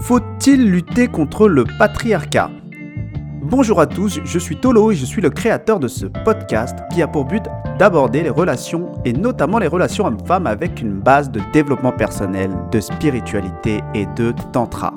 Faut-il 0.00 0.70
lutter 0.70 1.08
contre 1.08 1.48
le 1.48 1.64
patriarcat? 1.78 2.50
Bonjour 3.42 3.80
à 3.80 3.86
tous, 3.86 4.20
je 4.24 4.38
suis 4.38 4.56
Tolo 4.56 4.92
et 4.92 4.94
je 4.94 5.04
suis 5.04 5.20
le 5.20 5.28
créateur 5.28 5.80
de 5.80 5.88
ce 5.88 6.06
podcast 6.06 6.78
qui 6.92 7.02
a 7.02 7.08
pour 7.08 7.24
but 7.24 7.42
d'aborder 7.78 8.22
les 8.22 8.30
relations 8.30 8.92
et 9.04 9.12
notamment 9.12 9.58
les 9.58 9.66
relations 9.66 10.06
hommes-femmes 10.06 10.46
avec 10.46 10.80
une 10.80 11.00
base 11.00 11.30
de 11.30 11.40
développement 11.52 11.92
personnel, 11.92 12.50
de 12.70 12.80
spiritualité 12.80 13.80
et 13.92 14.06
de 14.16 14.32
tantra. 14.52 14.94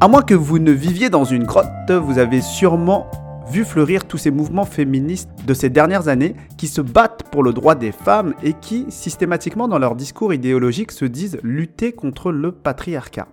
À 0.00 0.08
moins 0.08 0.22
que 0.22 0.34
vous 0.34 0.58
ne 0.58 0.72
viviez 0.72 1.08
dans 1.08 1.24
une 1.24 1.44
grotte, 1.44 1.90
vous 1.90 2.18
avez 2.18 2.40
sûrement 2.40 3.08
vu 3.48 3.64
fleurir 3.64 4.06
tous 4.06 4.18
ces 4.18 4.32
mouvements 4.32 4.64
féministes 4.64 5.30
de 5.46 5.54
ces 5.54 5.70
dernières 5.70 6.08
années 6.08 6.34
qui 6.58 6.66
se 6.66 6.80
battent 6.80 7.22
pour 7.30 7.44
le 7.44 7.52
droit 7.52 7.76
des 7.76 7.92
femmes 7.92 8.34
et 8.42 8.54
qui, 8.54 8.86
systématiquement 8.88 9.68
dans 9.68 9.78
leur 9.78 9.94
discours 9.94 10.34
idéologique, 10.34 10.90
se 10.90 11.04
disent 11.04 11.38
lutter 11.42 11.92
contre 11.92 12.32
le 12.32 12.50
patriarcat. 12.50 13.28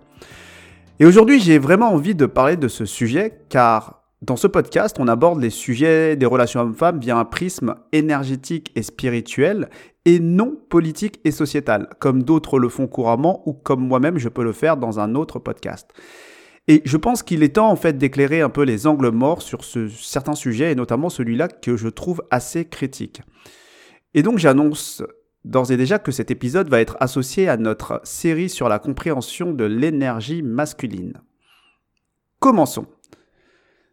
Et 1.00 1.06
aujourd'hui, 1.06 1.40
j'ai 1.40 1.58
vraiment 1.58 1.92
envie 1.92 2.14
de 2.14 2.24
parler 2.24 2.56
de 2.56 2.68
ce 2.68 2.84
sujet 2.84 3.40
car 3.48 4.04
dans 4.22 4.36
ce 4.36 4.46
podcast, 4.46 4.96
on 5.00 5.08
aborde 5.08 5.40
les 5.40 5.50
sujets 5.50 6.14
des 6.14 6.24
relations 6.24 6.60
hommes-femmes 6.60 7.00
via 7.00 7.18
un 7.18 7.24
prisme 7.24 7.74
énergétique 7.90 8.70
et 8.76 8.82
spirituel 8.82 9.68
et 10.04 10.20
non 10.20 10.56
politique 10.68 11.20
et 11.24 11.32
sociétal, 11.32 11.90
comme 11.98 12.22
d'autres 12.22 12.60
le 12.60 12.68
font 12.68 12.86
couramment 12.86 13.42
ou 13.46 13.52
comme 13.52 13.86
moi-même 13.86 14.18
je 14.18 14.28
peux 14.28 14.44
le 14.44 14.52
faire 14.52 14.76
dans 14.76 15.00
un 15.00 15.16
autre 15.16 15.40
podcast. 15.40 15.90
Et 16.68 16.80
je 16.84 16.96
pense 16.96 17.24
qu'il 17.24 17.42
est 17.42 17.56
temps 17.56 17.70
en 17.70 17.76
fait 17.76 17.98
d'éclairer 17.98 18.40
un 18.40 18.48
peu 18.48 18.62
les 18.62 18.86
angles 18.86 19.10
morts 19.10 19.42
sur 19.42 19.64
ce, 19.64 19.88
certains 19.88 20.36
sujets 20.36 20.70
et 20.70 20.74
notamment 20.76 21.10
celui-là 21.10 21.48
que 21.48 21.76
je 21.76 21.88
trouve 21.88 22.22
assez 22.30 22.66
critique. 22.66 23.20
Et 24.14 24.22
donc 24.22 24.38
j'annonce 24.38 25.02
d'ores 25.44 25.70
et 25.70 25.76
déjà 25.76 25.98
que 25.98 26.12
cet 26.12 26.30
épisode 26.30 26.68
va 26.68 26.80
être 26.80 26.96
associé 27.00 27.48
à 27.48 27.56
notre 27.56 28.00
série 28.04 28.48
sur 28.48 28.68
la 28.68 28.78
compréhension 28.78 29.52
de 29.52 29.64
l'énergie 29.64 30.42
masculine. 30.42 31.14
Commençons. 32.38 32.86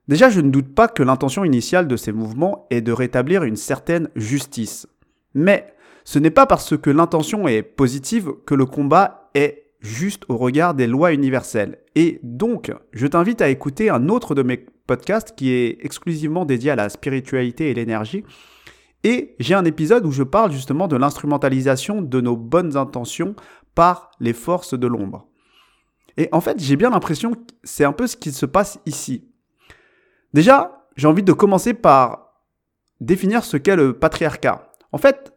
Déjà, 0.07 0.29
je 0.29 0.41
ne 0.41 0.49
doute 0.49 0.73
pas 0.73 0.87
que 0.87 1.03
l'intention 1.03 1.45
initiale 1.45 1.87
de 1.87 1.95
ces 1.95 2.11
mouvements 2.11 2.67
est 2.69 2.81
de 2.81 2.91
rétablir 2.91 3.43
une 3.43 3.55
certaine 3.55 4.09
justice. 4.15 4.87
Mais 5.33 5.73
ce 6.03 6.19
n'est 6.19 6.31
pas 6.31 6.45
parce 6.45 6.77
que 6.77 6.89
l'intention 6.89 7.47
est 7.47 7.61
positive 7.61 8.33
que 8.45 8.55
le 8.55 8.65
combat 8.65 9.29
est 9.35 9.71
juste 9.79 10.23
au 10.27 10.37
regard 10.37 10.73
des 10.73 10.87
lois 10.87 11.13
universelles. 11.13 11.77
Et 11.95 12.19
donc, 12.23 12.71
je 12.93 13.07
t'invite 13.07 13.41
à 13.41 13.49
écouter 13.49 13.89
un 13.89 14.09
autre 14.09 14.35
de 14.35 14.43
mes 14.43 14.65
podcasts 14.85 15.33
qui 15.35 15.51
est 15.51 15.77
exclusivement 15.81 16.45
dédié 16.45 16.71
à 16.71 16.75
la 16.75 16.89
spiritualité 16.89 17.69
et 17.69 17.73
l'énergie. 17.73 18.23
Et 19.03 19.35
j'ai 19.39 19.55
un 19.55 19.65
épisode 19.65 20.05
où 20.05 20.11
je 20.11 20.23
parle 20.23 20.51
justement 20.51 20.87
de 20.87 20.95
l'instrumentalisation 20.95 22.01
de 22.01 22.21
nos 22.21 22.37
bonnes 22.37 22.77
intentions 22.77 23.35
par 23.73 24.11
les 24.19 24.33
forces 24.33 24.77
de 24.77 24.87
l'ombre. 24.87 25.27
Et 26.17 26.29
en 26.31 26.41
fait, 26.41 26.59
j'ai 26.59 26.75
bien 26.75 26.89
l'impression 26.89 27.33
que 27.33 27.39
c'est 27.63 27.85
un 27.85 27.93
peu 27.93 28.05
ce 28.05 28.17
qui 28.17 28.31
se 28.31 28.45
passe 28.45 28.79
ici. 28.85 29.27
Déjà, 30.33 30.85
j'ai 30.95 31.07
envie 31.07 31.23
de 31.23 31.33
commencer 31.33 31.73
par 31.73 32.43
définir 32.99 33.43
ce 33.43 33.57
qu'est 33.57 33.75
le 33.75 33.93
patriarcat. 33.93 34.71
En 34.91 34.97
fait, 34.97 35.33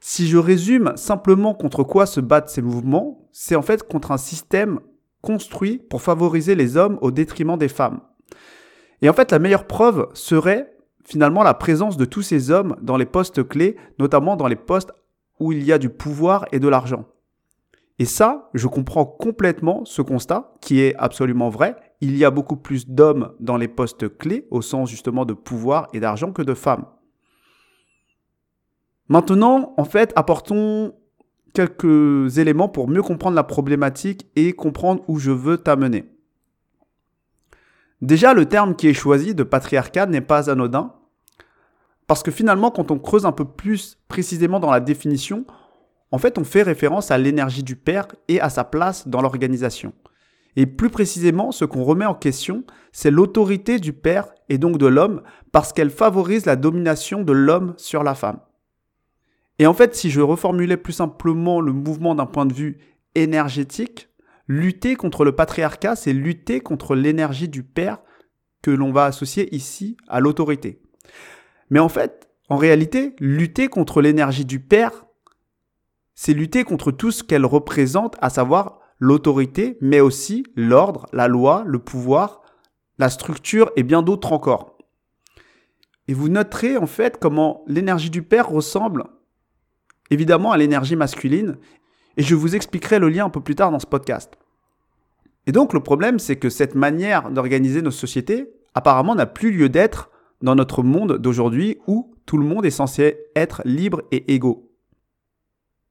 si 0.00 0.28
je 0.28 0.38
résume 0.38 0.92
simplement 0.96 1.54
contre 1.54 1.82
quoi 1.82 2.06
se 2.06 2.20
battent 2.20 2.48
ces 2.48 2.62
mouvements, 2.62 3.28
c'est 3.32 3.56
en 3.56 3.62
fait 3.62 3.86
contre 3.86 4.10
un 4.10 4.18
système 4.18 4.80
construit 5.20 5.78
pour 5.78 6.02
favoriser 6.02 6.54
les 6.54 6.76
hommes 6.76 6.98
au 7.00 7.10
détriment 7.10 7.56
des 7.56 7.68
femmes. 7.68 8.00
Et 9.02 9.08
en 9.08 9.12
fait, 9.12 9.32
la 9.32 9.38
meilleure 9.38 9.66
preuve 9.66 10.08
serait 10.14 10.73
finalement 11.04 11.42
la 11.42 11.54
présence 11.54 11.96
de 11.96 12.04
tous 12.04 12.22
ces 12.22 12.50
hommes 12.50 12.76
dans 12.82 12.96
les 12.96 13.06
postes 13.06 13.46
clés, 13.46 13.76
notamment 13.98 14.36
dans 14.36 14.48
les 14.48 14.56
postes 14.56 14.92
où 15.38 15.52
il 15.52 15.62
y 15.62 15.72
a 15.72 15.78
du 15.78 15.90
pouvoir 15.90 16.46
et 16.52 16.58
de 16.58 16.68
l'argent. 16.68 17.06
Et 17.98 18.06
ça, 18.06 18.50
je 18.54 18.66
comprends 18.66 19.04
complètement 19.04 19.84
ce 19.84 20.02
constat, 20.02 20.54
qui 20.60 20.80
est 20.80 20.96
absolument 20.96 21.48
vrai. 21.48 21.76
Il 22.00 22.16
y 22.16 22.24
a 22.24 22.30
beaucoup 22.30 22.56
plus 22.56 22.88
d'hommes 22.88 23.32
dans 23.38 23.56
les 23.56 23.68
postes 23.68 24.16
clés, 24.18 24.48
au 24.50 24.62
sens 24.62 24.90
justement 24.90 25.24
de 25.24 25.32
pouvoir 25.32 25.88
et 25.92 26.00
d'argent, 26.00 26.32
que 26.32 26.42
de 26.42 26.54
femmes. 26.54 26.86
Maintenant, 29.08 29.74
en 29.76 29.84
fait, 29.84 30.12
apportons 30.16 30.94
quelques 31.52 32.38
éléments 32.38 32.68
pour 32.68 32.88
mieux 32.88 33.02
comprendre 33.02 33.36
la 33.36 33.44
problématique 33.44 34.26
et 34.34 34.54
comprendre 34.54 35.04
où 35.06 35.18
je 35.18 35.30
veux 35.30 35.58
t'amener. 35.58 36.13
Déjà, 38.04 38.34
le 38.34 38.44
terme 38.44 38.76
qui 38.76 38.86
est 38.86 38.92
choisi 38.92 39.34
de 39.34 39.44
patriarcat 39.44 40.04
n'est 40.04 40.20
pas 40.20 40.50
anodin, 40.50 40.92
parce 42.06 42.22
que 42.22 42.30
finalement, 42.30 42.70
quand 42.70 42.90
on 42.90 42.98
creuse 42.98 43.24
un 43.24 43.32
peu 43.32 43.46
plus 43.46 43.98
précisément 44.08 44.60
dans 44.60 44.70
la 44.70 44.80
définition, 44.80 45.46
en 46.10 46.18
fait, 46.18 46.36
on 46.36 46.44
fait 46.44 46.60
référence 46.60 47.10
à 47.10 47.16
l'énergie 47.16 47.62
du 47.62 47.76
père 47.76 48.06
et 48.28 48.42
à 48.42 48.50
sa 48.50 48.62
place 48.62 49.08
dans 49.08 49.22
l'organisation. 49.22 49.94
Et 50.54 50.66
plus 50.66 50.90
précisément, 50.90 51.50
ce 51.50 51.64
qu'on 51.64 51.82
remet 51.82 52.04
en 52.04 52.14
question, 52.14 52.64
c'est 52.92 53.10
l'autorité 53.10 53.78
du 53.78 53.94
père 53.94 54.34
et 54.50 54.58
donc 54.58 54.76
de 54.76 54.86
l'homme, 54.86 55.22
parce 55.50 55.72
qu'elle 55.72 55.88
favorise 55.88 56.44
la 56.44 56.56
domination 56.56 57.22
de 57.22 57.32
l'homme 57.32 57.72
sur 57.78 58.02
la 58.02 58.14
femme. 58.14 58.40
Et 59.58 59.66
en 59.66 59.72
fait, 59.72 59.94
si 59.94 60.10
je 60.10 60.20
reformulais 60.20 60.76
plus 60.76 60.92
simplement 60.92 61.58
le 61.58 61.72
mouvement 61.72 62.14
d'un 62.14 62.26
point 62.26 62.44
de 62.44 62.52
vue 62.52 62.76
énergétique, 63.14 64.10
lutter 64.46 64.96
contre 64.96 65.24
le 65.24 65.32
patriarcat, 65.32 65.96
c'est 65.96 66.12
lutter 66.12 66.60
contre 66.60 66.94
l'énergie 66.94 67.48
du 67.48 67.62
père 67.62 67.98
que 68.62 68.70
l'on 68.70 68.92
va 68.92 69.04
associer 69.04 69.54
ici 69.54 69.96
à 70.08 70.20
l'autorité. 70.20 70.80
Mais 71.70 71.78
en 71.78 71.88
fait, 71.88 72.28
en 72.48 72.56
réalité, 72.56 73.14
lutter 73.18 73.68
contre 73.68 74.00
l'énergie 74.00 74.44
du 74.44 74.60
père, 74.60 75.06
c'est 76.14 76.34
lutter 76.34 76.64
contre 76.64 76.92
tout 76.92 77.10
ce 77.10 77.24
qu'elle 77.24 77.46
représente, 77.46 78.16
à 78.20 78.30
savoir 78.30 78.80
l'autorité, 78.98 79.76
mais 79.80 80.00
aussi 80.00 80.44
l'ordre, 80.54 81.06
la 81.12 81.28
loi, 81.28 81.64
le 81.66 81.78
pouvoir, 81.78 82.42
la 82.98 83.10
structure 83.10 83.70
et 83.76 83.82
bien 83.82 84.02
d'autres 84.02 84.32
encore. 84.32 84.78
Et 86.06 86.14
vous 86.14 86.28
noterez 86.28 86.76
en 86.76 86.86
fait 86.86 87.18
comment 87.18 87.64
l'énergie 87.66 88.10
du 88.10 88.22
père 88.22 88.48
ressemble 88.48 89.04
évidemment 90.10 90.52
à 90.52 90.56
l'énergie 90.56 90.96
masculine, 90.96 91.56
et 92.16 92.22
je 92.22 92.34
vous 92.34 92.54
expliquerai 92.54 92.98
le 92.98 93.08
lien 93.08 93.26
un 93.26 93.30
peu 93.30 93.40
plus 93.40 93.54
tard 93.54 93.70
dans 93.70 93.78
ce 93.78 93.86
podcast. 93.86 94.34
Et 95.46 95.52
donc 95.52 95.72
le 95.72 95.80
problème, 95.80 96.18
c'est 96.18 96.36
que 96.36 96.48
cette 96.48 96.74
manière 96.74 97.30
d'organiser 97.30 97.82
nos 97.82 97.90
sociétés, 97.90 98.50
apparemment, 98.74 99.14
n'a 99.14 99.26
plus 99.26 99.50
lieu 99.52 99.68
d'être 99.68 100.10
dans 100.42 100.54
notre 100.54 100.82
monde 100.82 101.18
d'aujourd'hui 101.18 101.78
où 101.86 102.14
tout 102.26 102.38
le 102.38 102.46
monde 102.46 102.64
est 102.64 102.70
censé 102.70 103.18
être 103.36 103.62
libre 103.64 104.02
et 104.10 104.34
égaux. 104.34 104.70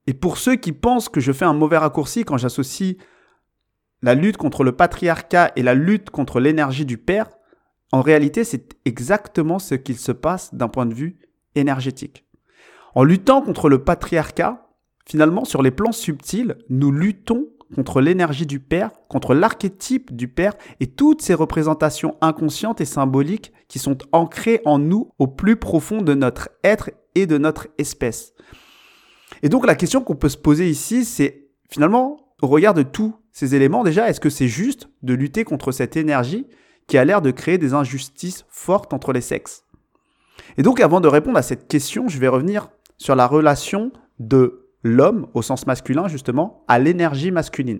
Et 0.07 0.13
pour 0.13 0.38
ceux 0.38 0.56
qui 0.56 0.72
pensent 0.72 1.09
que 1.09 1.22
je 1.22 1.31
fais 1.31 1.45
un 1.45 1.53
mauvais 1.53 1.78
raccourci 1.78 2.25
quand 2.25 2.38
j'associe 2.38 2.95
la 4.01 4.16
lutte 4.16 4.38
contre 4.38 4.63
le 4.63 4.73
patriarcat 4.73 5.51
et 5.55 5.63
la 5.63 5.75
lutte 5.75 6.09
contre 6.09 6.40
l'énergie 6.40 6.85
du 6.85 6.97
père, 6.97 7.29
en 7.91 8.01
réalité, 8.01 8.44
c'est 8.44 8.75
exactement 8.85 9.59
ce 9.59 9.75
qu'il 9.75 9.97
se 9.97 10.11
passe 10.11 10.53
d'un 10.53 10.67
point 10.67 10.85
de 10.85 10.94
vue 10.94 11.19
énergétique. 11.55 12.25
En 12.95 13.03
luttant 13.03 13.41
contre 13.41 13.69
le 13.69 13.84
patriarcat, 13.84 14.62
finalement, 15.06 15.46
sur 15.46 15.62
les 15.62 15.72
plans 15.72 15.91
subtils, 15.91 16.58
nous 16.69 16.91
luttons 16.91 17.47
contre 17.74 18.02
l'énergie 18.02 18.46
du 18.46 18.59
Père, 18.59 18.91
contre 19.09 19.34
l'archétype 19.34 20.16
du 20.16 20.28
Père 20.28 20.53
et 20.80 20.88
toutes 20.88 21.22
ces 21.22 21.34
représentations 21.34 22.16
inconscientes 22.22 22.81
et 22.81 22.86
symboliques 22.86 23.52
qui 23.68 23.80
sont 23.80 23.97
ancrées 24.12 24.62
en 24.66 24.80
nous 24.80 25.12
au 25.19 25.28
plus 25.28 25.56
profond 25.56 26.02
de 26.02 26.14
notre 26.14 26.50
être 26.64 26.91
et 27.16 27.25
de 27.25 27.38
notre 27.38 27.68
espèce. 27.78 28.34
Et 29.41 29.50
donc 29.50 29.66
la 29.66 29.75
question 29.75 30.02
qu'on 30.02 30.16
peut 30.16 30.30
se 30.30 30.38
poser 30.38 30.69
ici, 30.69 31.03
c'est 31.03 31.47
finalement, 31.70 32.34
au 32.41 32.47
regard 32.47 32.74
de 32.74 32.84
tous 32.84 33.16
ces 33.31 33.56
éléments, 33.56 33.84
déjà, 33.84 34.09
est-ce 34.09 34.20
que 34.20 34.30
c'est 34.30 34.47
juste 34.47 34.90
de 35.02 35.14
lutter 35.14 35.44
contre 35.44 35.72
cette 35.72 35.97
énergie 35.97 36.47
qui 36.88 36.97
a 36.97 37.06
l'air 37.06 37.22
de 37.22 37.31
créer 37.31 37.58
des 37.58 37.74
injustices 37.74 38.46
fortes 38.50 38.94
entre 38.94 39.12
les 39.12 39.22
sexes? 39.22 39.66
Et 40.58 40.64
donc 40.64 40.80
avant 40.80 41.02
de 41.02 41.08
répondre 41.08 41.38
à 41.38 41.41
cette 41.41 41.68
question, 41.68 42.08
je 42.08 42.20
vais 42.20 42.28
revenir 42.28 42.70
sur 42.97 43.16
la 43.16 43.28
relation 43.28 43.91
de 44.20 44.62
l'homme, 44.84 45.28
au 45.34 45.42
sens 45.42 45.66
masculin 45.66 46.08
justement, 46.08 46.64
à 46.68 46.80
l'énergie 46.80 47.32
masculine. 47.32 47.80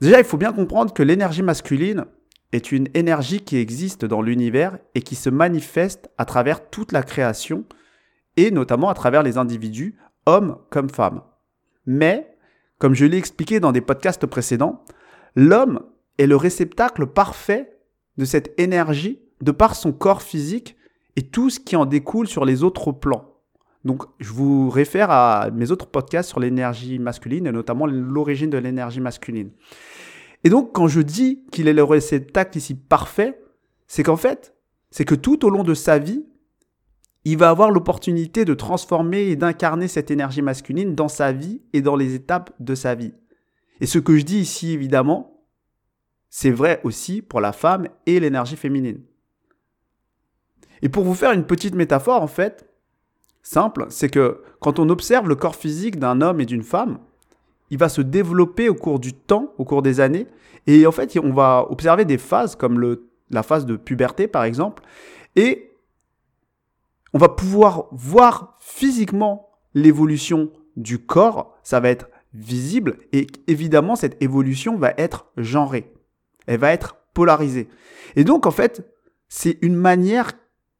Déjà, 0.00 0.18
il 0.18 0.24
faut 0.24 0.36
bien 0.36 0.52
comprendre 0.52 0.92
que 0.92 1.02
l'énergie 1.02 1.42
masculine 1.42 2.04
est 2.52 2.72
une 2.72 2.88
énergie 2.94 3.40
qui 3.40 3.56
existe 3.56 4.04
dans 4.04 4.22
l'univers 4.22 4.78
et 4.94 5.02
qui 5.02 5.16
se 5.16 5.28
manifeste 5.28 6.08
à 6.18 6.24
travers 6.24 6.70
toute 6.70 6.92
la 6.92 7.02
création 7.02 7.64
et 8.36 8.50
notamment 8.50 8.88
à 8.88 8.94
travers 8.94 9.22
les 9.22 9.36
individus, 9.36 9.96
hommes 10.24 10.58
comme 10.70 10.88
femmes. 10.88 11.22
Mais, 11.86 12.36
comme 12.78 12.94
je 12.94 13.04
l'ai 13.04 13.18
expliqué 13.18 13.58
dans 13.58 13.72
des 13.72 13.80
podcasts 13.80 14.26
précédents, 14.26 14.84
l'homme 15.34 15.80
est 16.18 16.26
le 16.26 16.36
réceptacle 16.36 17.06
parfait 17.06 17.78
de 18.16 18.24
cette 18.24 18.58
énergie 18.58 19.20
de 19.40 19.50
par 19.50 19.74
son 19.74 19.92
corps 19.92 20.22
physique 20.22 20.76
et 21.16 21.22
tout 21.22 21.50
ce 21.50 21.58
qui 21.58 21.74
en 21.76 21.86
découle 21.86 22.28
sur 22.28 22.44
les 22.44 22.62
autres 22.62 22.92
plans. 22.92 23.37
Donc, 23.88 24.02
je 24.20 24.34
vous 24.34 24.68
réfère 24.68 25.10
à 25.10 25.48
mes 25.50 25.70
autres 25.70 25.86
podcasts 25.86 26.28
sur 26.28 26.40
l'énergie 26.40 26.98
masculine 26.98 27.46
et 27.46 27.52
notamment 27.52 27.86
l'origine 27.86 28.50
de 28.50 28.58
l'énergie 28.58 29.00
masculine. 29.00 29.50
Et 30.44 30.50
donc, 30.50 30.74
quand 30.74 30.88
je 30.88 31.00
dis 31.00 31.42
qu'il 31.50 31.68
est 31.68 31.72
le 31.72 31.84
réceptacle 31.84 32.58
ici 32.58 32.74
parfait, 32.74 33.40
c'est 33.86 34.02
qu'en 34.02 34.18
fait, 34.18 34.54
c'est 34.90 35.06
que 35.06 35.14
tout 35.14 35.42
au 35.46 35.48
long 35.48 35.62
de 35.62 35.72
sa 35.72 35.98
vie, 35.98 36.26
il 37.24 37.38
va 37.38 37.48
avoir 37.48 37.70
l'opportunité 37.70 38.44
de 38.44 38.52
transformer 38.52 39.22
et 39.22 39.36
d'incarner 39.36 39.88
cette 39.88 40.10
énergie 40.10 40.42
masculine 40.42 40.94
dans 40.94 41.08
sa 41.08 41.32
vie 41.32 41.62
et 41.72 41.80
dans 41.80 41.96
les 41.96 42.14
étapes 42.14 42.50
de 42.60 42.74
sa 42.74 42.94
vie. 42.94 43.14
Et 43.80 43.86
ce 43.86 43.98
que 43.98 44.18
je 44.18 44.22
dis 44.22 44.40
ici, 44.40 44.72
évidemment, 44.72 45.46
c'est 46.28 46.50
vrai 46.50 46.82
aussi 46.84 47.22
pour 47.22 47.40
la 47.40 47.52
femme 47.54 47.88
et 48.04 48.20
l'énergie 48.20 48.56
féminine. 48.56 49.00
Et 50.82 50.90
pour 50.90 51.04
vous 51.04 51.14
faire 51.14 51.32
une 51.32 51.46
petite 51.46 51.74
métaphore, 51.74 52.22
en 52.22 52.26
fait, 52.26 52.67
simple, 53.42 53.86
c'est 53.88 54.08
que 54.08 54.42
quand 54.60 54.78
on 54.78 54.88
observe 54.88 55.28
le 55.28 55.36
corps 55.36 55.56
physique 55.56 55.98
d'un 55.98 56.20
homme 56.20 56.40
et 56.40 56.46
d'une 56.46 56.62
femme, 56.62 56.98
il 57.70 57.78
va 57.78 57.88
se 57.88 58.00
développer 58.00 58.68
au 58.68 58.74
cours 58.74 58.98
du 58.98 59.12
temps, 59.12 59.52
au 59.58 59.64
cours 59.64 59.82
des 59.82 60.00
années. 60.00 60.26
Et 60.66 60.86
en 60.86 60.92
fait, 60.92 61.18
on 61.22 61.32
va 61.32 61.66
observer 61.70 62.04
des 62.04 62.18
phases 62.18 62.56
comme 62.56 62.98
la 63.30 63.42
phase 63.42 63.66
de 63.66 63.76
puberté, 63.76 64.26
par 64.26 64.44
exemple. 64.44 64.82
Et 65.36 65.72
on 67.12 67.18
va 67.18 67.28
pouvoir 67.28 67.86
voir 67.92 68.56
physiquement 68.60 69.50
l'évolution 69.74 70.50
du 70.76 70.98
corps. 70.98 71.56
Ça 71.62 71.80
va 71.80 71.88
être 71.90 72.08
visible. 72.34 72.98
Et 73.12 73.26
évidemment, 73.46 73.96
cette 73.96 74.22
évolution 74.22 74.76
va 74.76 74.94
être 74.96 75.26
genrée. 75.36 75.92
Elle 76.46 76.60
va 76.60 76.72
être 76.72 76.96
polarisée. 77.14 77.68
Et 78.16 78.24
donc, 78.24 78.46
en 78.46 78.50
fait, 78.50 78.90
c'est 79.28 79.58
une 79.60 79.76
manière 79.76 80.32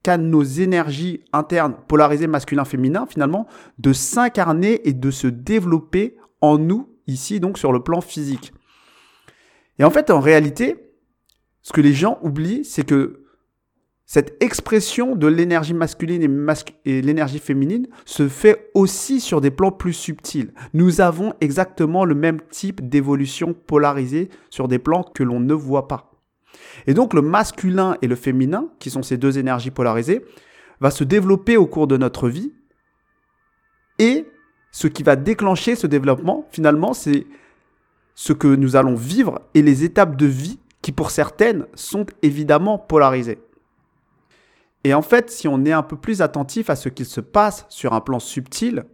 qu'à 0.03 0.17
nos 0.17 0.43
énergies 0.43 1.25
internes 1.33 1.75
polarisées 1.89 2.27
masculin-féminin, 2.27 3.07
finalement, 3.07 3.47
de 3.79 3.93
s'incarner 3.93 4.89
et 4.89 4.93
de 4.93 5.11
se 5.11 5.27
développer 5.27 6.17
en 6.41 6.59
nous, 6.59 6.89
ici, 7.07 7.41
donc 7.41 7.59
sur 7.59 7.73
le 7.73 7.83
plan 7.83 8.01
physique. 8.01 8.53
Et 9.79 9.85
en 9.85 9.91
fait, 9.91 10.11
en 10.11 10.21
réalité, 10.21 10.77
ce 11.63 11.73
que 11.73 11.81
les 11.81 11.93
gens 11.93 12.19
oublient, 12.23 12.65
c'est 12.65 12.85
que 12.85 13.25
cette 14.11 14.43
expression 14.43 15.17
de 15.17 15.27
l'énergie 15.27 15.75
masculine 15.75 16.23
et, 16.23 16.91
et 16.91 17.03
l'énergie 17.03 17.39
féminine 17.39 17.89
se 18.07 18.27
fait 18.27 18.71
aussi 18.73 19.21
sur 19.21 19.43
des 19.43 19.51
plans 19.51 19.71
plus 19.71 19.93
subtils. 19.93 20.55
Nous 20.73 21.03
avons 21.03 21.35
exactement 21.43 22.07
le 22.07 22.15
même 22.15 22.41
type 22.51 22.89
d'évolution 22.89 23.53
polarisée 23.53 24.31
sur 24.49 24.67
des 24.67 24.79
plans 24.79 25.03
que 25.03 25.23
l'on 25.23 25.41
ne 25.41 25.53
voit 25.53 25.89
pas. 25.89 26.08
Et 26.87 26.95
donc 26.95 27.15
le 27.15 27.23
masculin 27.23 27.97
et 28.03 28.07
le 28.07 28.17
féminin, 28.17 28.69
qui 28.79 28.91
sont 28.91 29.03
ces 29.03 29.17
deux 29.17 29.39
énergies 29.39 29.71
polarisées, 29.71 30.25
va 30.81 30.91
se 30.91 31.05
développer 31.05 31.57
au 31.57 31.67
cours 31.67 31.87
de 31.87 31.97
notre 31.97 32.29
vie 32.29 32.53
et 33.99 34.27
ce 34.71 34.87
qui 34.87 35.03
va 35.03 35.17
déclencher 35.17 35.75
ce 35.75 35.87
développement, 35.87 36.47
finalement, 36.51 36.93
c'est 36.95 37.27
ce 38.15 38.33
que 38.33 38.49
nous 38.49 38.77
allons 38.77 38.95
vivre 38.95 39.41
et 39.55 39.63
les 39.63 39.85
étapes 39.85 40.17
de 40.17 40.27
vie 40.27 40.59
qui, 40.83 40.93
pour 40.93 41.11
certaines, 41.11 41.67
sont 41.75 42.07
évidemment 42.23 42.79
polarisées. 42.79 43.41
Et 44.85 44.95
en 44.95 45.03
fait, 45.03 45.31
si 45.31 45.49
on 45.49 45.65
est 45.65 45.73
un 45.73 45.83
peu 45.83 45.97
plus 45.97 46.23
attentif 46.23 46.71
à 46.71 46.77
ce 46.77 46.89
qu'il 46.89 47.07
se 47.07 47.21
passe 47.21 47.67
sur 47.69 47.93
un 47.93 48.01
plan 48.01 48.21
subtil, 48.21 48.85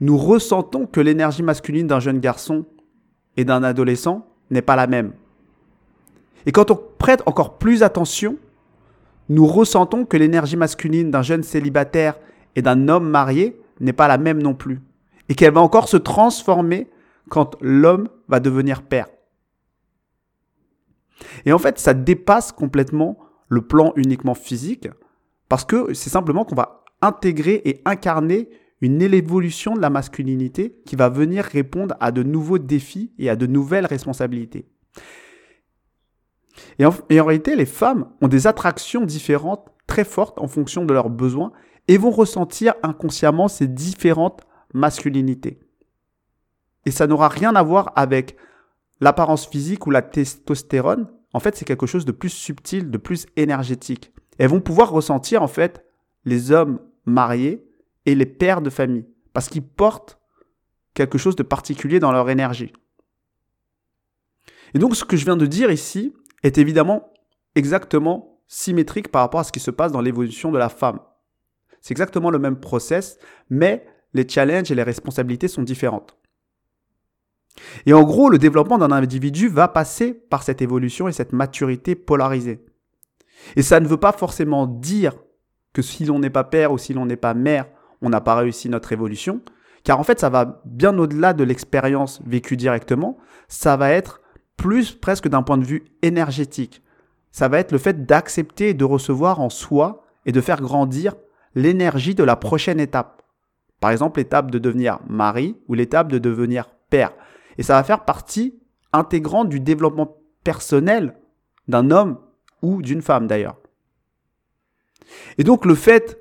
nous 0.00 0.16
ressentons 0.16 0.86
que 0.86 1.00
l'énergie 1.00 1.42
masculine 1.42 1.86
d'un 1.86 2.00
jeune 2.00 2.20
garçon 2.20 2.64
et 3.36 3.44
d'un 3.44 3.62
adolescent 3.62 4.26
n'est 4.50 4.62
pas 4.62 4.76
la 4.76 4.86
même. 4.86 5.12
Et 6.46 6.52
quand 6.52 6.70
on 6.70 6.80
prête 6.98 7.22
encore 7.26 7.58
plus 7.58 7.82
attention, 7.82 8.36
nous 9.28 9.46
ressentons 9.46 10.04
que 10.04 10.16
l'énergie 10.16 10.56
masculine 10.56 11.10
d'un 11.10 11.22
jeune 11.22 11.42
célibataire 11.42 12.18
et 12.56 12.62
d'un 12.62 12.88
homme 12.88 13.08
marié 13.08 13.60
n'est 13.80 13.92
pas 13.92 14.08
la 14.08 14.18
même 14.18 14.42
non 14.42 14.54
plus. 14.54 14.80
Et 15.28 15.34
qu'elle 15.34 15.54
va 15.54 15.60
encore 15.60 15.88
se 15.88 15.96
transformer 15.96 16.88
quand 17.30 17.56
l'homme 17.60 18.08
va 18.28 18.40
devenir 18.40 18.82
père. 18.82 19.08
Et 21.46 21.52
en 21.52 21.58
fait, 21.58 21.78
ça 21.78 21.94
dépasse 21.94 22.52
complètement 22.52 23.18
le 23.48 23.62
plan 23.62 23.92
uniquement 23.96 24.34
physique, 24.34 24.88
parce 25.48 25.64
que 25.64 25.94
c'est 25.94 26.10
simplement 26.10 26.44
qu'on 26.44 26.54
va 26.54 26.84
intégrer 27.00 27.62
et 27.64 27.80
incarner 27.84 28.48
une 28.80 29.00
évolution 29.00 29.74
de 29.74 29.80
la 29.80 29.90
masculinité 29.90 30.76
qui 30.84 30.96
va 30.96 31.08
venir 31.08 31.44
répondre 31.44 31.94
à 32.00 32.12
de 32.12 32.22
nouveaux 32.22 32.58
défis 32.58 33.12
et 33.18 33.30
à 33.30 33.36
de 33.36 33.46
nouvelles 33.46 33.86
responsabilités. 33.86 34.66
Et 36.78 36.86
en, 36.86 36.92
réalité, 37.08 37.56
les 37.56 37.66
femmes 37.66 38.08
ont 38.20 38.28
des 38.28 38.46
attractions 38.46 39.04
différentes 39.04 39.68
très 39.86 40.04
fortes 40.04 40.38
en 40.38 40.48
fonction 40.48 40.84
de 40.84 40.92
leurs 40.92 41.10
besoins 41.10 41.52
et 41.88 41.98
vont 41.98 42.10
ressentir 42.10 42.74
inconsciemment 42.82 43.48
ces 43.48 43.68
différentes 43.68 44.42
masculinités. 44.72 45.60
Et 46.86 46.90
ça 46.90 47.06
n'aura 47.06 47.28
rien 47.28 47.54
à 47.54 47.62
voir 47.62 47.92
avec 47.96 48.36
l'apparence 49.00 49.46
physique 49.46 49.86
ou 49.86 49.90
la 49.90 50.02
testostérone. 50.02 51.08
En 51.32 51.40
fait, 51.40 51.56
c'est 51.56 51.64
quelque 51.64 51.86
chose 51.86 52.04
de 52.04 52.12
plus 52.12 52.30
subtil, 52.30 52.90
de 52.90 52.98
plus 52.98 53.26
énergétique. 53.36 54.12
Elles 54.38 54.50
vont 54.50 54.60
pouvoir 54.60 54.90
ressentir, 54.90 55.42
en 55.42 55.48
fait, 55.48 55.84
les 56.24 56.50
hommes 56.50 56.80
mariés 57.04 57.64
et 58.06 58.14
les 58.14 58.26
pères 58.26 58.62
de 58.62 58.70
famille. 58.70 59.06
Parce 59.32 59.48
qu'ils 59.48 59.66
portent 59.66 60.18
quelque 60.94 61.18
chose 61.18 61.36
de 61.36 61.42
particulier 61.42 62.00
dans 62.00 62.12
leur 62.12 62.30
énergie. 62.30 62.72
Et 64.74 64.78
donc, 64.78 64.96
ce 64.96 65.04
que 65.04 65.16
je 65.16 65.24
viens 65.24 65.36
de 65.36 65.46
dire 65.46 65.70
ici 65.70 66.12
est 66.44 66.58
évidemment 66.58 67.12
exactement 67.56 68.38
symétrique 68.46 69.10
par 69.10 69.22
rapport 69.22 69.40
à 69.40 69.44
ce 69.44 69.52
qui 69.52 69.60
se 69.60 69.72
passe 69.72 69.90
dans 69.90 70.00
l'évolution 70.00 70.52
de 70.52 70.58
la 70.58 70.68
femme. 70.68 71.00
C'est 71.80 71.92
exactement 71.92 72.30
le 72.30 72.38
même 72.38 72.60
process, 72.60 73.18
mais 73.50 73.86
les 74.12 74.28
challenges 74.28 74.70
et 74.70 74.74
les 74.74 74.82
responsabilités 74.82 75.48
sont 75.48 75.62
différentes. 75.62 76.16
Et 77.86 77.92
en 77.92 78.02
gros, 78.02 78.30
le 78.30 78.38
développement 78.38 78.78
d'un 78.78 78.92
individu 78.92 79.48
va 79.48 79.68
passer 79.68 80.12
par 80.12 80.42
cette 80.42 80.62
évolution 80.62 81.08
et 81.08 81.12
cette 81.12 81.32
maturité 81.32 81.94
polarisée. 81.94 82.64
Et 83.56 83.62
ça 83.62 83.80
ne 83.80 83.88
veut 83.88 83.98
pas 83.98 84.12
forcément 84.12 84.66
dire 84.66 85.14
que 85.72 85.82
si 85.82 86.04
l'on 86.04 86.18
n'est 86.18 86.30
pas 86.30 86.44
père 86.44 86.72
ou 86.72 86.78
si 86.78 86.94
l'on 86.94 87.06
n'est 87.06 87.16
pas 87.16 87.34
mère, 87.34 87.66
on 88.02 88.10
n'a 88.10 88.20
pas 88.20 88.34
réussi 88.34 88.68
notre 88.68 88.92
évolution, 88.92 89.40
car 89.82 90.00
en 90.00 90.04
fait, 90.04 90.20
ça 90.20 90.30
va 90.30 90.62
bien 90.64 90.98
au-delà 90.98 91.32
de 91.32 91.44
l'expérience 91.44 92.20
vécue 92.24 92.56
directement, 92.56 93.18
ça 93.48 93.76
va 93.76 93.90
être 93.90 94.20
plus 94.56 94.92
presque 94.92 95.28
d'un 95.28 95.42
point 95.42 95.58
de 95.58 95.64
vue 95.64 95.84
énergétique. 96.02 96.82
Ça 97.30 97.48
va 97.48 97.58
être 97.58 97.72
le 97.72 97.78
fait 97.78 98.06
d'accepter 98.06 98.70
et 98.70 98.74
de 98.74 98.84
recevoir 98.84 99.40
en 99.40 99.50
soi 99.50 100.04
et 100.26 100.32
de 100.32 100.40
faire 100.40 100.60
grandir 100.60 101.14
l'énergie 101.54 102.14
de 102.14 102.24
la 102.24 102.36
prochaine 102.36 102.80
étape. 102.80 103.22
Par 103.80 103.90
exemple, 103.90 104.20
l'étape 104.20 104.50
de 104.50 104.58
devenir 104.58 105.00
mari 105.08 105.56
ou 105.68 105.74
l'étape 105.74 106.08
de 106.08 106.18
devenir 106.18 106.68
père. 106.90 107.12
Et 107.58 107.62
ça 107.62 107.74
va 107.74 107.84
faire 107.84 108.04
partie 108.04 108.58
intégrante 108.92 109.48
du 109.48 109.60
développement 109.60 110.16
personnel 110.44 111.16
d'un 111.68 111.90
homme 111.90 112.18
ou 112.62 112.82
d'une 112.82 113.02
femme 113.02 113.26
d'ailleurs. 113.26 113.56
Et 115.38 115.44
donc 115.44 115.66
le 115.66 115.74
fait 115.74 116.18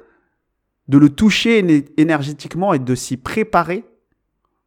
de 0.87 0.97
le 0.97 1.09
toucher 1.09 1.85
énergétiquement 1.97 2.73
et 2.73 2.79
de 2.79 2.95
s'y 2.95 3.17
préparer 3.17 3.85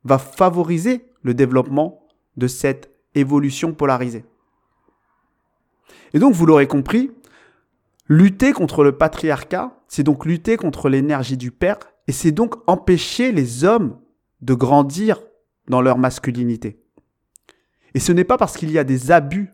va 0.05 0.19
favoriser 0.19 1.13
le 1.23 1.35
développement 1.35 2.07
de 2.37 2.47
cette 2.47 2.96
évolution 3.17 3.73
polarisée. 3.73 4.25
Et 6.15 6.19
donc 6.19 6.35
vous 6.35 6.47
l'aurez 6.47 6.67
compris, 6.67 7.11
Lutter 8.09 8.53
contre 8.53 8.85
le 8.85 8.93
patriarcat, 8.93 9.81
c'est 9.89 10.05
donc 10.05 10.27
lutter 10.27 10.57
contre 10.57 10.89
l'énergie 10.89 11.37
du 11.37 11.51
père, 11.51 11.79
et 12.07 12.13
c'est 12.13 12.31
donc 12.31 12.55
empêcher 12.69 13.33
les 13.33 13.65
hommes 13.65 13.99
de 14.43 14.55
grandir 14.55 15.21
dans 15.69 15.83
leur 15.83 15.99
masculinité. 15.99 16.81
Et 17.95 17.99
ce 17.99 18.13
n'est 18.13 18.25
pas 18.25 18.37
parce 18.37 18.57
qu'il 18.57 18.71
y 18.71 18.79
a 18.79 18.85
des 18.85 19.11
abus 19.11 19.53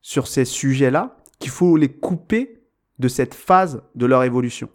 sur 0.00 0.26
ces 0.26 0.44
sujets-là 0.44 1.16
qu'il 1.38 1.52
faut 1.52 1.76
les 1.76 1.90
couper 1.92 2.64
de 2.98 3.06
cette 3.06 3.34
phase 3.34 3.82
de 3.94 4.06
leur 4.06 4.24
évolution. 4.24 4.68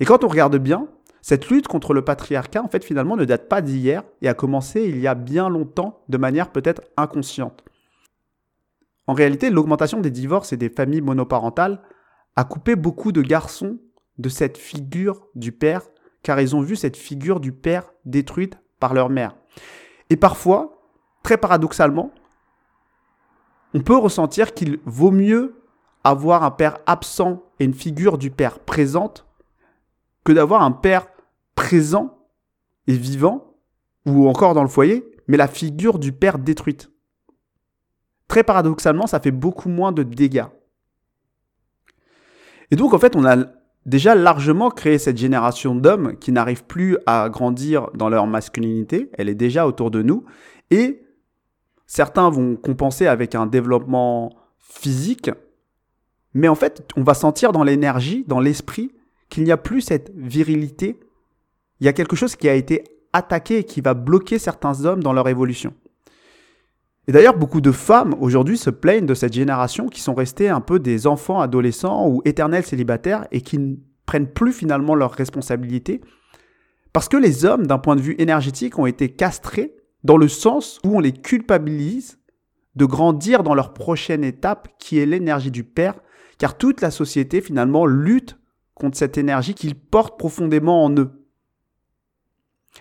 Et 0.00 0.04
quand 0.04 0.24
on 0.24 0.28
regarde 0.28 0.56
bien, 0.56 0.88
cette 1.22 1.48
lutte 1.48 1.68
contre 1.68 1.92
le 1.92 2.02
patriarcat, 2.02 2.62
en 2.62 2.68
fait, 2.68 2.84
finalement, 2.84 3.16
ne 3.16 3.24
date 3.24 3.48
pas 3.48 3.60
d'hier 3.60 4.02
et 4.22 4.28
a 4.28 4.34
commencé 4.34 4.82
il 4.82 4.98
y 4.98 5.06
a 5.06 5.14
bien 5.14 5.48
longtemps 5.48 6.02
de 6.08 6.16
manière 6.16 6.50
peut-être 6.50 6.82
inconsciente. 6.96 7.64
En 9.06 9.12
réalité, 9.12 9.50
l'augmentation 9.50 10.00
des 10.00 10.10
divorces 10.10 10.52
et 10.52 10.56
des 10.56 10.70
familles 10.70 11.00
monoparentales 11.00 11.82
a 12.36 12.44
coupé 12.44 12.76
beaucoup 12.76 13.12
de 13.12 13.22
garçons 13.22 13.78
de 14.18 14.28
cette 14.28 14.56
figure 14.56 15.26
du 15.34 15.52
père, 15.52 15.82
car 16.22 16.40
ils 16.40 16.54
ont 16.54 16.60
vu 16.60 16.76
cette 16.76 16.96
figure 16.96 17.40
du 17.40 17.52
père 17.52 17.90
détruite 18.04 18.58
par 18.78 18.94
leur 18.94 19.10
mère. 19.10 19.34
Et 20.10 20.16
parfois, 20.16 20.82
très 21.22 21.36
paradoxalement, 21.36 22.12
on 23.74 23.80
peut 23.80 23.96
ressentir 23.96 24.54
qu'il 24.54 24.78
vaut 24.84 25.10
mieux 25.10 25.62
avoir 26.02 26.44
un 26.44 26.50
père 26.50 26.78
absent 26.86 27.42
et 27.58 27.64
une 27.64 27.74
figure 27.74 28.18
du 28.18 28.30
père 28.30 28.58
présente 28.58 29.26
que 30.24 30.32
d'avoir 30.32 30.62
un 30.62 30.72
père 30.72 31.06
présent 31.54 32.18
et 32.86 32.94
vivant, 32.94 33.56
ou 34.06 34.28
encore 34.28 34.54
dans 34.54 34.62
le 34.62 34.68
foyer, 34.68 35.04
mais 35.28 35.36
la 35.36 35.48
figure 35.48 35.98
du 35.98 36.12
père 36.12 36.38
détruite. 36.38 36.90
Très 38.28 38.42
paradoxalement, 38.44 39.06
ça 39.06 39.20
fait 39.20 39.30
beaucoup 39.30 39.68
moins 39.68 39.92
de 39.92 40.02
dégâts. 40.02 40.46
Et 42.70 42.76
donc, 42.76 42.94
en 42.94 42.98
fait, 42.98 43.16
on 43.16 43.24
a 43.24 43.36
déjà 43.86 44.14
largement 44.14 44.70
créé 44.70 44.98
cette 44.98 45.16
génération 45.16 45.74
d'hommes 45.74 46.16
qui 46.18 46.32
n'arrivent 46.32 46.64
plus 46.64 46.96
à 47.06 47.28
grandir 47.28 47.90
dans 47.94 48.08
leur 48.08 48.26
masculinité. 48.26 49.10
Elle 49.14 49.28
est 49.28 49.34
déjà 49.34 49.66
autour 49.66 49.90
de 49.90 50.02
nous. 50.02 50.24
Et 50.70 51.02
certains 51.86 52.30
vont 52.30 52.56
compenser 52.56 53.06
avec 53.06 53.34
un 53.34 53.46
développement 53.46 54.32
physique. 54.58 55.30
Mais 56.34 56.48
en 56.48 56.54
fait, 56.54 56.88
on 56.96 57.02
va 57.02 57.14
sentir 57.14 57.52
dans 57.52 57.64
l'énergie, 57.64 58.24
dans 58.28 58.40
l'esprit, 58.40 58.92
qu'il 59.30 59.44
n'y 59.44 59.52
a 59.52 59.56
plus 59.56 59.80
cette 59.80 60.12
virilité. 60.14 61.00
Il 61.80 61.86
y 61.86 61.88
a 61.88 61.92
quelque 61.92 62.16
chose 62.16 62.36
qui 62.36 62.48
a 62.48 62.54
été 62.54 62.84
attaqué 63.12 63.58
et 63.58 63.64
qui 63.64 63.80
va 63.80 63.94
bloquer 63.94 64.38
certains 64.38 64.84
hommes 64.84 65.02
dans 65.02 65.12
leur 65.12 65.28
évolution. 65.28 65.72
Et 67.08 67.12
d'ailleurs, 67.12 67.36
beaucoup 67.36 67.60
de 67.60 67.72
femmes 67.72 68.14
aujourd'hui 68.20 68.58
se 68.58 68.70
plaignent 68.70 69.06
de 69.06 69.14
cette 69.14 69.32
génération 69.32 69.88
qui 69.88 70.00
sont 70.00 70.14
restées 70.14 70.48
un 70.48 70.60
peu 70.60 70.78
des 70.78 71.06
enfants 71.06 71.40
adolescents 71.40 72.08
ou 72.08 72.22
éternels 72.24 72.64
célibataires 72.64 73.26
et 73.32 73.40
qui 73.40 73.58
ne 73.58 73.76
prennent 74.06 74.30
plus 74.30 74.52
finalement 74.52 74.94
leurs 74.94 75.12
responsabilités. 75.12 76.00
Parce 76.92 77.08
que 77.08 77.16
les 77.16 77.44
hommes, 77.44 77.66
d'un 77.66 77.78
point 77.78 77.96
de 77.96 78.00
vue 78.00 78.16
énergétique, 78.18 78.78
ont 78.78 78.86
été 78.86 79.08
castrés 79.08 79.74
dans 80.04 80.16
le 80.16 80.28
sens 80.28 80.80
où 80.84 80.96
on 80.96 81.00
les 81.00 81.12
culpabilise 81.12 82.18
de 82.76 82.84
grandir 82.84 83.42
dans 83.42 83.54
leur 83.54 83.72
prochaine 83.72 84.24
étape 84.24 84.68
qui 84.78 84.98
est 84.98 85.06
l'énergie 85.06 85.50
du 85.50 85.64
Père, 85.64 85.94
car 86.38 86.56
toute 86.56 86.80
la 86.80 86.90
société 86.90 87.40
finalement 87.40 87.86
lutte 87.86 88.39
contre 88.80 88.96
cette 88.98 89.18
énergie 89.18 89.54
qu'ils 89.54 89.76
portent 89.76 90.18
profondément 90.18 90.84
en 90.84 90.90
eux. 90.96 91.10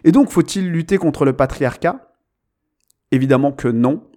Et 0.03 0.11
donc, 0.11 0.29
faut-il 0.29 0.71
lutter 0.71 0.97
contre 0.97 1.25
le 1.25 1.33
patriarcat? 1.33 2.15
Évidemment 3.11 3.51
que 3.51 3.67
non. 3.67 4.09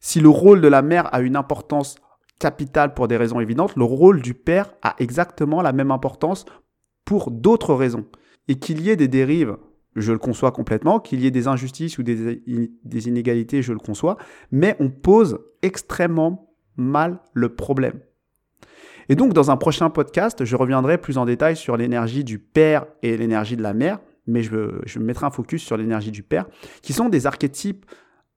Si 0.00 0.20
le 0.20 0.28
rôle 0.28 0.60
de 0.60 0.68
la 0.68 0.82
mère 0.82 1.12
a 1.14 1.20
une 1.20 1.36
importance 1.36 1.96
capitale 2.38 2.92
pour 2.92 3.08
des 3.08 3.16
raisons 3.16 3.40
évidentes, 3.40 3.76
le 3.76 3.84
rôle 3.84 4.20
du 4.20 4.34
père 4.34 4.74
a 4.82 4.96
exactement 4.98 5.62
la 5.62 5.72
même 5.72 5.90
importance 5.92 6.44
pour 7.04 7.30
d'autres 7.30 7.74
raisons. 7.74 8.06
Et 8.48 8.58
qu'il 8.58 8.80
y 8.80 8.90
ait 8.90 8.96
des 8.96 9.08
dérives, 9.08 9.56
je 9.94 10.12
le 10.12 10.18
conçois 10.18 10.50
complètement, 10.50 10.98
qu'il 10.98 11.20
y 11.20 11.26
ait 11.26 11.30
des 11.30 11.46
injustices 11.46 11.98
ou 11.98 12.02
des, 12.02 13.08
inégalités, 13.08 13.62
je 13.62 13.72
le 13.72 13.78
conçois, 13.78 14.16
mais 14.50 14.76
on 14.80 14.90
pose 14.90 15.38
extrêmement 15.62 16.52
mal 16.76 17.20
le 17.32 17.54
problème. 17.54 18.00
Et 19.12 19.14
donc, 19.14 19.34
dans 19.34 19.50
un 19.50 19.58
prochain 19.58 19.90
podcast, 19.90 20.42
je 20.46 20.56
reviendrai 20.56 20.96
plus 20.96 21.18
en 21.18 21.26
détail 21.26 21.54
sur 21.54 21.76
l'énergie 21.76 22.24
du 22.24 22.38
père 22.38 22.86
et 23.02 23.18
l'énergie 23.18 23.58
de 23.58 23.62
la 23.62 23.74
mère, 23.74 23.98
mais 24.26 24.42
je, 24.42 24.98
mettrai 24.98 25.26
un 25.26 25.30
focus 25.30 25.62
sur 25.62 25.76
l'énergie 25.76 26.10
du 26.10 26.22
père, 26.22 26.46
qui 26.80 26.94
sont 26.94 27.10
des 27.10 27.26
archétypes 27.26 27.84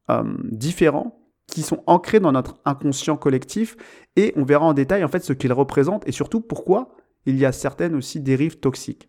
euh, 0.09 0.23
différents, 0.43 1.17
qui 1.47 1.61
sont 1.61 1.81
ancrés 1.87 2.19
dans 2.19 2.33
notre 2.33 2.57
inconscient 2.65 3.15
collectif, 3.15 3.77
et 4.17 4.33
on 4.35 4.43
verra 4.43 4.65
en 4.65 4.73
détail 4.73 5.05
en 5.05 5.07
fait 5.07 5.23
ce 5.23 5.31
qu'ils 5.31 5.53
représentent 5.53 6.05
et 6.09 6.11
surtout 6.11 6.41
pourquoi 6.41 6.89
il 7.25 7.37
y 7.37 7.45
a 7.45 7.53
certaines 7.53 7.95
aussi 7.95 8.19
dérives 8.19 8.59
toxiques. 8.59 9.07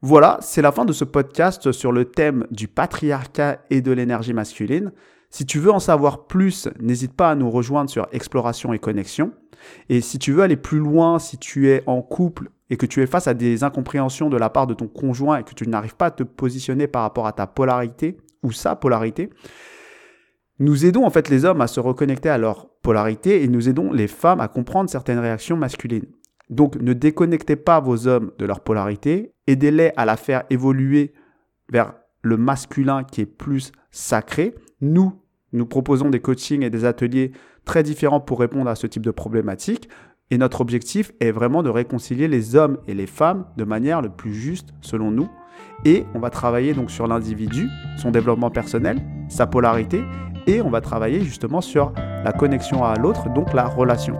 Voilà, 0.00 0.38
c'est 0.40 0.62
la 0.62 0.70
fin 0.70 0.84
de 0.84 0.92
ce 0.92 1.04
podcast 1.04 1.72
sur 1.72 1.90
le 1.90 2.04
thème 2.04 2.46
du 2.52 2.68
patriarcat 2.68 3.58
et 3.68 3.80
de 3.80 3.90
l'énergie 3.90 4.32
masculine. 4.32 4.92
Si 5.28 5.44
tu 5.44 5.58
veux 5.58 5.72
en 5.72 5.80
savoir 5.80 6.28
plus, 6.28 6.68
n'hésite 6.78 7.14
pas 7.14 7.30
à 7.30 7.34
nous 7.34 7.50
rejoindre 7.50 7.90
sur 7.90 8.06
Exploration 8.12 8.72
et 8.72 8.78
Connexion. 8.78 9.32
Et 9.88 10.00
si 10.00 10.20
tu 10.20 10.32
veux 10.32 10.42
aller 10.42 10.56
plus 10.56 10.78
loin, 10.78 11.18
si 11.18 11.36
tu 11.36 11.68
es 11.68 11.82
en 11.86 12.00
couple 12.00 12.50
et 12.70 12.76
que 12.76 12.86
tu 12.86 13.02
es 13.02 13.08
face 13.08 13.26
à 13.26 13.34
des 13.34 13.64
incompréhensions 13.64 14.30
de 14.30 14.36
la 14.36 14.50
part 14.50 14.68
de 14.68 14.74
ton 14.74 14.86
conjoint 14.86 15.38
et 15.38 15.42
que 15.42 15.54
tu 15.54 15.68
n'arrives 15.68 15.96
pas 15.96 16.06
à 16.06 16.10
te 16.12 16.22
positionner 16.22 16.86
par 16.86 17.02
rapport 17.02 17.26
à 17.26 17.32
ta 17.32 17.48
polarité 17.48 18.18
ou 18.44 18.52
sa 18.52 18.76
polarité, 18.76 19.30
nous 20.60 20.86
aidons 20.86 21.06
en 21.06 21.10
fait 21.10 21.28
les 21.28 21.44
hommes 21.44 21.60
à 21.60 21.66
se 21.66 21.80
reconnecter 21.80 22.28
à 22.28 22.38
leur 22.38 22.68
polarité 22.82 23.42
et 23.42 23.48
nous 23.48 23.68
aidons 23.68 23.92
les 23.92 24.06
femmes 24.06 24.40
à 24.40 24.46
comprendre 24.46 24.90
certaines 24.90 25.18
réactions 25.18 25.56
masculines. 25.56 26.06
Donc 26.50 26.76
ne 26.76 26.92
déconnectez 26.92 27.56
pas 27.56 27.80
vos 27.80 28.06
hommes 28.06 28.30
de 28.38 28.46
leur 28.46 28.60
polarité, 28.60 29.34
aidez-les 29.48 29.92
à 29.96 30.04
la 30.04 30.16
faire 30.16 30.44
évoluer 30.50 31.12
vers 31.70 31.94
le 32.22 32.36
masculin 32.36 33.02
qui 33.02 33.22
est 33.22 33.26
plus 33.26 33.72
sacré. 33.90 34.54
Nous, 34.80 35.20
nous 35.52 35.66
proposons 35.66 36.10
des 36.10 36.20
coachings 36.20 36.62
et 36.62 36.70
des 36.70 36.84
ateliers 36.84 37.32
très 37.64 37.82
différents 37.82 38.20
pour 38.20 38.38
répondre 38.38 38.70
à 38.70 38.76
ce 38.76 38.86
type 38.86 39.04
de 39.04 39.10
problématique. 39.10 39.88
Et 40.30 40.36
notre 40.36 40.60
objectif 40.60 41.12
est 41.20 41.32
vraiment 41.32 41.62
de 41.62 41.70
réconcilier 41.70 42.28
les 42.28 42.54
hommes 42.54 42.78
et 42.86 42.94
les 42.94 43.06
femmes 43.06 43.46
de 43.56 43.64
manière 43.64 44.02
le 44.02 44.10
plus 44.10 44.34
juste 44.34 44.74
selon 44.82 45.10
nous. 45.10 45.28
Et 45.84 46.04
on 46.14 46.18
va 46.18 46.28
travailler 46.28 46.74
donc 46.74 46.90
sur 46.90 47.06
l'individu, 47.06 47.68
son 47.96 48.10
développement 48.10 48.50
personnel, 48.50 49.00
sa 49.28 49.46
polarité, 49.46 50.02
et 50.46 50.60
on 50.60 50.70
va 50.70 50.80
travailler 50.80 51.20
justement 51.20 51.60
sur 51.60 51.92
la 51.96 52.32
connexion 52.32 52.84
à 52.84 52.96
l'autre, 52.96 53.32
donc 53.32 53.54
la 53.54 53.66
relation. 53.66 54.16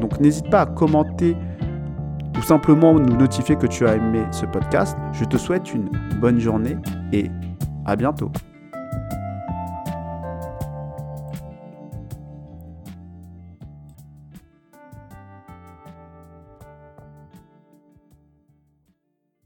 Donc 0.00 0.20
n'hésite 0.20 0.48
pas 0.48 0.62
à 0.62 0.66
commenter 0.66 1.36
ou 2.42 2.44
simplement 2.44 2.98
nous 2.98 3.16
notifier 3.16 3.56
que 3.56 3.66
tu 3.66 3.86
as 3.86 3.94
aimé 3.94 4.24
ce 4.32 4.46
podcast. 4.46 4.96
Je 5.12 5.24
te 5.24 5.36
souhaite 5.36 5.72
une 5.72 5.88
bonne 6.20 6.40
journée 6.40 6.76
et 7.12 7.30
à 7.86 7.94
bientôt. 7.94 8.32